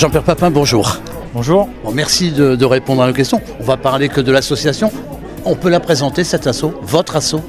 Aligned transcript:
Jean-Pierre 0.00 0.22
Papin, 0.22 0.50
bonjour. 0.50 0.96
Bonjour. 1.34 1.68
Bon, 1.84 1.92
merci 1.92 2.32
de, 2.32 2.56
de 2.56 2.64
répondre 2.64 3.02
à 3.02 3.06
nos 3.06 3.12
questions. 3.12 3.38
On 3.60 3.64
va 3.64 3.76
parler 3.76 4.08
que 4.08 4.22
de 4.22 4.32
l'association. 4.32 4.90
On 5.44 5.54
peut 5.56 5.68
la 5.68 5.78
présenter, 5.78 6.24
cet 6.24 6.46
assaut, 6.46 6.72
votre 6.82 7.16
assaut 7.16 7.42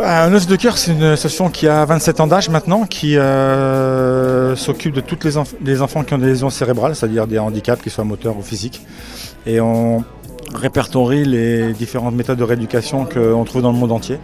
Bah, 0.00 0.24
Un 0.24 0.34
os 0.34 0.48
de 0.48 0.56
cœur, 0.56 0.76
c'est 0.76 0.90
une 0.90 1.04
association 1.04 1.48
qui 1.48 1.68
a 1.68 1.84
27 1.84 2.18
ans 2.20 2.26
d'âge 2.26 2.48
maintenant, 2.48 2.86
qui 2.86 3.16
euh, 3.16 4.56
s'occupe 4.56 4.94
de 4.94 5.00
tous 5.00 5.18
les, 5.24 5.36
enf- 5.36 5.54
les 5.64 5.80
enfants 5.80 6.02
qui 6.02 6.12
ont 6.14 6.18
des 6.18 6.26
lésions 6.26 6.50
cérébrales, 6.50 6.96
c'est-à-dire 6.96 7.28
des 7.28 7.38
handicaps, 7.38 7.82
qu'ils 7.82 7.92
soient 7.92 8.02
moteurs 8.04 8.36
ou 8.36 8.42
physiques. 8.42 8.82
Et 9.46 9.60
on 9.60 10.02
répertorie 10.52 11.24
les 11.24 11.72
différentes 11.72 12.14
méthodes 12.16 12.38
de 12.38 12.44
rééducation 12.44 13.04
qu'on 13.04 13.44
trouve 13.44 13.62
dans 13.62 13.70
le 13.72 13.78
monde 13.78 13.92
entier. 13.92 14.18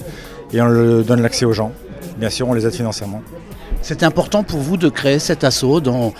Et 0.52 0.60
on 0.60 0.66
le 0.66 1.04
donne 1.04 1.22
l'accès 1.22 1.44
aux 1.44 1.52
gens. 1.52 1.70
Bien 2.18 2.30
sûr, 2.30 2.48
on 2.48 2.54
les 2.54 2.66
aide 2.66 2.74
financièrement. 2.74 3.22
C'était 3.84 4.06
important 4.06 4.44
pour 4.44 4.60
vous 4.60 4.78
de 4.78 4.88
créer 4.88 5.18
cet 5.18 5.44
assaut 5.44 5.78
dans, 5.78 6.14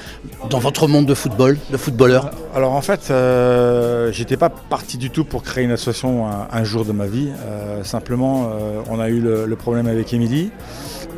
votre 0.51 0.87
monde 0.87 1.07
de 1.07 1.15
football, 1.15 1.57
de 1.71 1.79
footballeur 1.79 2.31
Alors 2.55 2.75
en 2.75 2.83
fait, 2.83 3.09
euh, 3.11 4.13
j'étais 4.13 4.37
pas 4.37 4.51
parti 4.51 4.99
du 4.99 5.09
tout 5.09 5.25
pour 5.25 5.43
créer 5.43 5.65
une 5.65 5.71
association 5.71 6.27
un, 6.27 6.65
jour 6.65 6.85
de 6.85 6.93
ma 6.93 7.07
vie. 7.07 7.31
Euh, 7.47 7.83
simplement, 7.83 8.51
euh, 8.53 8.83
on 8.91 9.01
a 9.01 9.09
eu 9.09 9.19
le, 9.19 9.57
problème 9.57 9.87
avec 9.87 10.13
Émilie. 10.13 10.51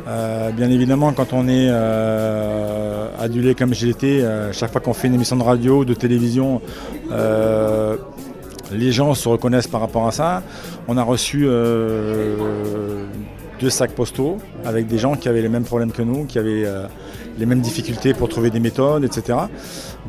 Euh, 0.07 0.51
bien 0.51 0.69
évidemment, 0.69 1.11
quand 1.11 1.33
on 1.33 1.49
est 1.49 1.69
adulé 3.19 3.53
comme 3.53 3.73
j'ai 3.73 3.89
été, 3.89 4.23
euh, 4.23 4.53
chaque 4.53 4.71
fois 4.71 4.79
qu'on 4.79 4.93
fait 4.93 5.09
une 5.09 5.15
émission 5.15 5.35
de 5.35 5.43
radio 5.43 5.79
ou 5.79 5.85
de 5.85 5.95
télévision, 5.95 6.61
les 8.71 8.91
gens 8.93 9.13
se 9.15 9.27
reconnaissent 9.27 9.67
par 9.67 9.81
rapport 9.81 10.07
à 10.07 10.13
ça. 10.13 10.43
On 10.87 10.95
a 10.95 11.03
reçu 11.03 11.45
deux 13.59 13.69
sacs 13.69 13.91
postaux 13.91 14.37
avec 14.65 14.87
des 14.87 14.97
gens 14.97 15.15
qui 15.15 15.29
avaient 15.29 15.41
les 15.41 15.49
mêmes 15.49 15.63
problèmes 15.63 15.91
que 15.91 16.01
nous, 16.01 16.25
qui 16.25 16.39
avaient 16.39 16.65
euh, 16.65 16.87
les 17.37 17.45
mêmes 17.45 17.61
difficultés 17.61 18.13
pour 18.13 18.29
trouver 18.29 18.49
des 18.49 18.59
méthodes, 18.59 19.03
etc. 19.03 19.37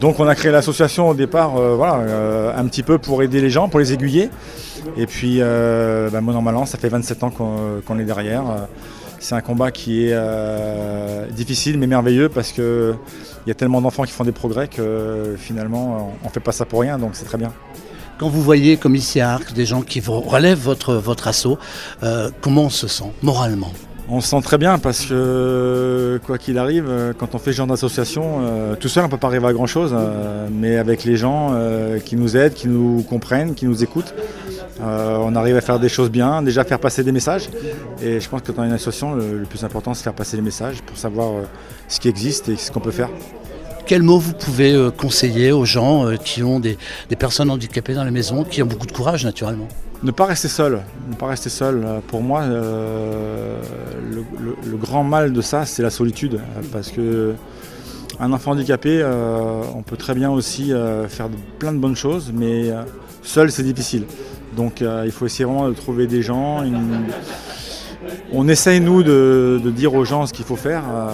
Donc 0.01 0.21
on 0.21 0.27
a 0.27 0.35
créé 0.35 0.53
l'association 0.53 1.09
au 1.09 1.15
départ, 1.15 1.57
euh, 1.57 1.75
voilà, 1.77 1.97
euh, 1.97 2.53
un 2.57 2.67
petit 2.67 2.83
peu 2.83 2.99
pour 2.99 3.23
aider 3.23 3.41
les 3.41 3.51
gens, 3.51 3.69
pour 3.69 3.81
les 3.81 3.93
aiguiller. 3.93 4.31
Et 4.97 5.07
puis, 5.07 5.41
bah, 5.41 6.21
mal 6.21 6.57
an, 6.57 6.67
ça 6.67 6.79
fait 6.79 6.89
27 6.89 7.23
ans 7.25 7.31
qu'on 7.31 7.99
est 7.99 8.05
derrière. 8.05 8.45
C'est 9.19 9.35
un 9.35 9.41
combat 9.41 9.73
qui 9.73 10.07
est 10.07 11.33
difficile 11.33 11.79
mais 11.79 11.87
merveilleux 11.87 12.29
parce 12.29 12.53
que 12.53 12.95
il 13.47 13.49
y 13.49 13.53
a 13.53 13.55
tellement 13.55 13.81
d'enfants 13.81 14.05
qui 14.05 14.13
font 14.13 14.25
des 14.25 14.33
progrès 14.33 14.69
que 14.69 15.35
finalement 15.37 16.15
on 16.23 16.27
ne 16.27 16.33
fait 16.33 16.41
pas 16.41 16.53
ça 16.53 16.65
pour 16.65 16.81
rien, 16.81 16.99
donc 16.99 17.11
c'est 17.15 17.25
très 17.25 17.39
bien. 17.39 17.53
Quand 18.19 18.29
vous 18.29 18.43
voyez, 18.43 18.77
comme 18.77 18.97
ici 18.97 19.21
à 19.21 19.35
Arc, 19.35 19.53
des 19.53 19.65
gens 19.65 19.83
qui 19.83 20.03
relèvent 20.05 20.59
votre, 20.59 20.95
votre 20.95 21.29
assaut, 21.29 21.57
euh, 22.03 22.31
comment 22.41 22.65
on 22.65 22.69
se 22.69 22.89
sent 22.89 23.13
moralement? 23.23 23.73
On 24.09 24.21
se 24.21 24.29
sent 24.29 24.41
très 24.43 24.59
bien 24.59 24.79
parce 24.79 25.07
que 25.07 26.19
quoi 26.27 26.37
qu'il 26.37 26.59
arrive, 26.59 26.87
euh, 26.89 27.13
quand 27.17 27.37
on 27.37 27.39
fait 27.39 27.53
ce 27.53 27.59
genre 27.59 27.69
d'association, 27.69 28.41
euh, 28.41 28.75
tout 28.75 28.89
seul 28.89 29.05
on 29.05 29.09
peut 29.09 29.19
pas 29.19 29.29
arriver 29.29 29.47
à 29.47 29.53
grand 29.53 29.69
chose, 29.69 29.95
mais 30.51 30.79
avec 30.79 31.05
les 31.05 31.17
gens 31.17 31.55
qui 32.05 32.17
nous 32.17 32.37
aident, 32.37 32.55
qui 32.55 32.67
nous 32.67 33.05
comprennent, 33.09 33.55
qui 33.55 33.67
nous 33.67 33.85
écoutent, 33.85 34.13
on 34.81 35.37
arrive 35.37 35.57
à 35.57 35.61
faire 35.61 35.79
des 35.79 35.89
choses 35.89 36.11
bien, 36.11 36.43
déjà 36.43 36.65
faire 36.65 36.81
passer 36.81 37.05
des 37.05 37.13
messages. 37.13 37.49
Et 38.03 38.19
je 38.19 38.29
pense 38.29 38.43
que 38.43 38.51
dans 38.51 38.65
une 38.65 38.73
association, 38.73 39.15
le, 39.15 39.39
le 39.39 39.45
plus 39.45 39.63
important 39.63 39.95
c'est 39.95 40.03
faire 40.03 40.15
passer 40.15 40.37
les 40.37 40.43
messages 40.43 40.83
pour 40.83 40.97
savoir 40.97 41.45
ce 41.87 42.01
qui 42.01 42.09
existe 42.09 42.49
et 42.49 42.57
ce 42.57 42.73
qu'on 42.73 42.81
peut 42.81 42.91
faire. 42.91 43.11
Quel 43.89 44.03
mot 44.03 44.19
vous 44.19 44.35
pouvez 44.35 44.75
euh, 44.75 44.91
conseiller 44.91 45.51
aux 45.51 45.65
gens 45.65 46.07
euh, 46.07 46.17
qui 46.17 46.43
ont 46.43 46.61
des, 46.61 46.77
personnes 47.19 47.51
handicapées 47.51 47.95
dans 47.95 48.05
la 48.05 48.11
maison, 48.11 48.45
qui 48.45 48.63
ont 48.63 48.67
beaucoup 48.67 48.87
de 48.87 48.93
courage 48.93 49.25
naturellement? 49.25 49.67
Ne 50.03 50.11
pas 50.11 50.27
rester 50.27 50.49
seul, 50.49 50.83
ne 51.09 51.15
pas 51.15 51.29
rester 51.29 51.49
seul. 51.49 51.83
Euh, 51.83 52.01
Pour 52.07 52.21
moi, 52.21 52.47
le, 52.47 53.57
grand 54.77 55.05
mal 55.05 55.33
de 55.33 55.41
ça, 55.41 55.65
c'est 55.65 55.83
la 55.83 55.89
solitude, 55.89 56.39
parce 56.71 56.91
que 56.91 57.33
un 58.21 58.31
enfant 58.35 58.51
handicapé, 58.51 59.03
on 59.75 59.83
peut 59.83 59.97
très 59.97 60.15
bien 60.15 60.31
aussi 60.31 60.71
faire 61.09 61.29
plein 61.59 61.73
de 61.73 61.79
bonnes 61.79 61.97
choses, 61.97 62.31
mais 62.35 62.71
seul, 63.23 63.51
c'est 63.51 63.63
difficile. 63.63 64.05
Donc, 64.55 64.83
il 64.83 65.11
faut 65.13 65.25
essayer 65.25 65.47
vraiment 65.47 65.69
de 65.69 65.75
trouver 65.75 66.07
des 66.07 66.21
gens. 66.21 66.63
une- 66.63 67.07
On 68.33 68.49
essaye 68.49 68.81
nous 68.81 69.03
de, 69.03 69.61
de 69.63 69.71
dire 69.71 69.95
aux 69.95 70.05
gens 70.05 70.27
ce 70.27 70.33
qu'il 70.33 70.45
faut 70.45 70.57
faire. 70.57 70.83
Euh, 70.89 71.09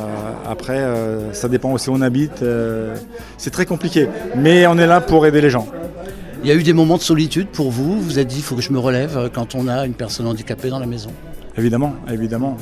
après, 0.46 0.78
euh, 0.78 1.32
ça 1.32 1.48
dépend 1.48 1.72
aussi 1.72 1.90
où 1.90 1.94
on 1.94 2.00
habite. 2.00 2.42
euh, 2.42 2.94
c'est 3.38 3.50
très 3.50 3.66
compliqué, 3.66 4.08
mais 4.36 4.66
on 4.66 4.78
est 4.78 4.86
là 4.86 5.00
pour 5.00 5.26
aider 5.26 5.40
les 5.40 5.50
gens. 5.50 5.68
Il 6.42 6.48
y 6.48 6.52
a 6.52 6.54
eu 6.54 6.62
des 6.62 6.74
moments 6.74 6.98
de 6.98 7.02
solitude 7.02 7.48
pour 7.48 7.70
vous 7.70 7.98
Vous 7.98 8.18
êtes 8.18 8.28
dit, 8.28 8.36
il 8.36 8.42
faut 8.42 8.54
que 8.54 8.60
je 8.60 8.70
me 8.70 8.78
relève 8.78 9.30
quand 9.32 9.54
on 9.54 9.66
a 9.66 9.86
une 9.86 9.94
personne 9.94 10.26
handicapée 10.26 10.68
dans 10.68 10.78
la 10.78 10.86
maison 10.86 11.10
Évidemment, 11.56 11.94
évidemment. 12.12 12.58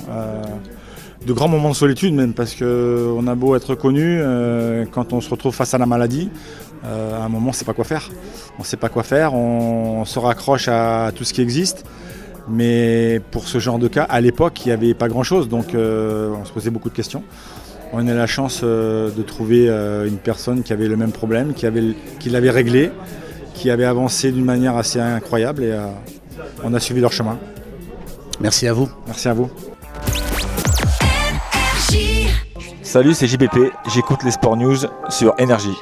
De 1.27 1.33
grands 1.33 1.49
moments 1.49 1.71
de 1.71 1.75
solitude 1.75 2.15
même, 2.15 2.33
parce 2.33 2.55
qu'on 2.55 3.27
a 3.27 3.35
beau 3.35 3.57
être 3.57 3.75
connu, 3.75 4.21
quand 4.93 5.13
on 5.13 5.21
se 5.21 5.29
retrouve 5.29 5.53
face 5.53 5.75
à 5.75 5.79
la 5.79 5.87
maladie, 5.87 6.31
à 6.85 7.25
un 7.25 7.29
moment 7.29 7.47
on 7.47 7.49
ne 7.49 7.55
sait 7.55 7.65
pas 7.65 7.75
quoi 7.75 7.85
faire. 7.85 8.09
On 8.59 8.63
ne 8.63 8.67
sait 8.67 8.77
pas 8.77 8.89
quoi 8.89 9.03
faire, 9.03 9.35
on, 9.35 10.05
se 10.05 10.19
raccroche 10.19 10.69
à 10.69 11.11
tout 11.15 11.25
ce 11.25 11.33
qui 11.33 11.41
existe. 11.41 11.85
Mais 12.49 13.21
pour 13.31 13.47
ce 13.49 13.59
genre 13.59 13.79
de 13.79 13.89
cas, 13.89 14.03
à 14.05 14.21
l'époque, 14.21 14.65
il 14.65 14.69
n'y 14.69 14.73
avait 14.73 14.95
pas 14.95 15.09
grand-chose, 15.09 15.49
donc 15.49 15.75
euh, 15.75 16.31
on 16.41 16.45
se 16.45 16.53
posait 16.53 16.71
beaucoup 16.71 16.91
de 16.91 16.95
questions. 16.95 17.23
On 17.95 18.09
a 18.09 18.15
la 18.15 18.27
chance 18.27 18.63
euh, 18.65 19.11
de 19.11 19.23
trouver 19.23 19.69
euh, 19.69 20.09
une 20.09 20.17
personne 20.17 20.63
qui 20.63 20.73
avait 20.73 20.89
le 20.89 20.97
même 20.97 21.13
problème, 21.13 21.53
qui, 21.53 21.67
avait, 21.67 21.95
qui 22.19 22.31
l'avait 22.31 22.51
réglé, 22.51 22.91
qui 23.53 23.71
avait 23.71 23.85
avancé 23.85 24.33
d'une 24.33 24.47
manière 24.47 24.77
assez 24.79 24.99
incroyable 24.99 25.63
et 25.63 25.73
euh, 25.73 25.89
on 26.65 26.73
a 26.73 26.81
suivi 26.81 27.03
leur 27.03 27.13
chemin. 27.13 27.39
Merci 28.41 28.67
à 28.67 28.73
vous. 28.73 28.89
Merci 29.07 29.29
à 29.29 29.35
vous. 29.35 29.51
Salut, 32.83 33.13
c'est 33.13 33.27
JPP, 33.27 33.59
j'écoute 33.93 34.23
les 34.25 34.31
Sport 34.31 34.57
News 34.57 34.79
sur 35.11 35.35
Énergie. 35.39 35.77